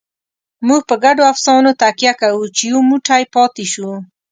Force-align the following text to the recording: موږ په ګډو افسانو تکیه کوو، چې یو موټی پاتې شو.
موږ 0.67 0.81
په 0.89 0.95
ګډو 1.03 1.23
افسانو 1.33 1.71
تکیه 1.81 2.13
کوو، 2.21 2.43
چې 2.55 2.63
یو 2.71 2.79
موټی 2.91 3.23
پاتې 3.35 3.65
شو. 3.71 3.89